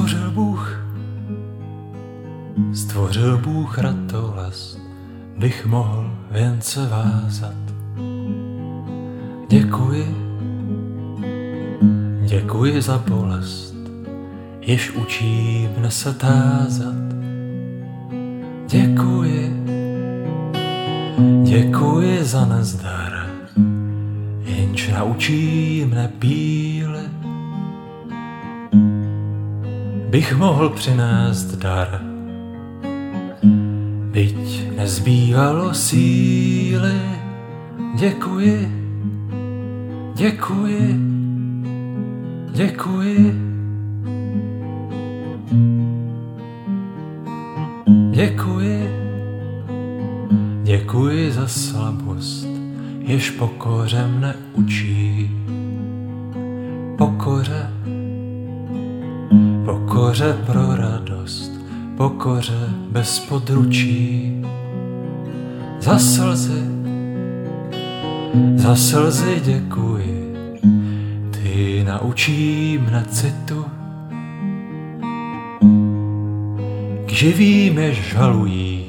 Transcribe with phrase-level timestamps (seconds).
[0.00, 0.84] Stvořil Bůh,
[2.72, 4.78] stvořil Bůh ratolest,
[5.38, 7.54] bych mohl věnce vázat.
[9.48, 10.16] Děkuji,
[12.26, 13.74] děkuji za bolest,
[14.60, 17.14] jež učí mne se tázat.
[18.68, 19.64] Děkuji,
[21.42, 23.26] děkuji za nezdar,
[24.44, 27.19] jenž naučí mne pílit.
[30.10, 32.00] Bych mohl přinést dar,
[34.10, 37.00] byť nezbývalo síly.
[37.98, 38.68] Děkuji,
[40.14, 41.00] děkuji,
[42.52, 43.34] děkuji.
[48.10, 48.90] Děkuji,
[50.62, 52.48] děkuji za slabost,
[52.98, 55.30] jež pokoře mne učí.
[56.98, 57.70] Pokoře,
[60.10, 61.52] pokoře pro radost,
[61.96, 64.32] pokoře bez područí.
[65.80, 66.62] Za slzy,
[68.56, 70.34] za slzy děkuji,
[71.30, 73.64] ty naučí mne citu.
[77.06, 78.86] K živým je žalují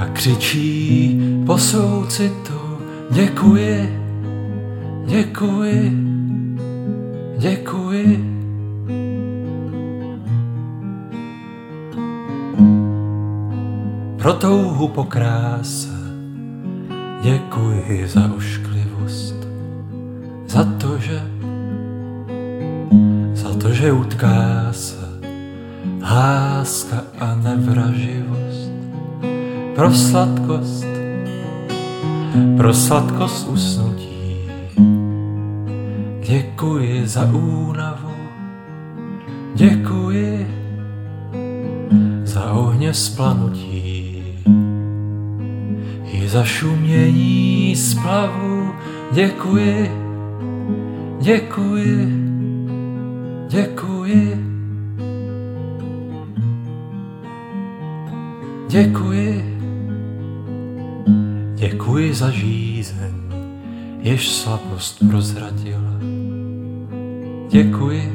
[0.00, 2.78] a křičí po soucitu.
[3.10, 3.98] Děkuji,
[5.06, 6.15] děkuji,
[7.36, 8.36] děkuji.
[14.18, 15.88] Pro touhu po kráse
[17.22, 19.34] děkuji za ošklivost,
[20.46, 21.22] za to, že
[23.34, 25.06] za to, že utká se
[26.02, 28.70] láska a nevraživost
[29.74, 30.86] pro sladkost,
[32.56, 34.15] pro sladkost usnutí.
[36.28, 38.14] Děkuji za únavu,
[39.54, 40.46] děkuji
[42.24, 44.22] za ohně splanutí
[46.12, 48.72] i za šumění splavu.
[49.12, 49.90] Děkuji,
[51.20, 52.08] děkuji,
[53.48, 54.46] děkuji.
[58.68, 59.58] Děkuji,
[61.54, 63.25] děkuji za žízeň,
[64.00, 65.92] jež slabost prozradila.
[67.48, 68.12] Děkuji,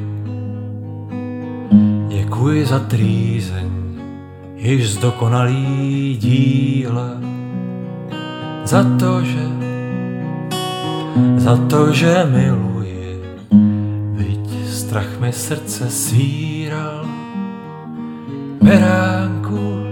[2.08, 3.70] děkuji za trýzeň,
[4.56, 7.10] jež zdokonalý díla.
[8.64, 9.46] Za to, že,
[11.36, 13.20] za to, že miluji,
[14.16, 17.06] byť strach mi srdce svíral.
[18.62, 19.84] Beránku,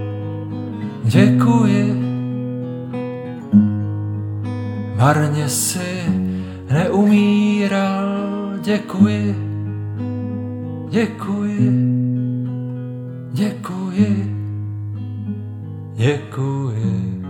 [1.05, 2.10] děkuji,
[5.01, 6.05] marně si
[6.71, 8.09] neumíral,
[8.63, 9.35] děkuji,
[10.91, 11.71] děkuji,
[13.33, 14.37] děkuji,
[15.97, 17.23] děkuji,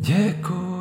[0.00, 0.73] děkuji.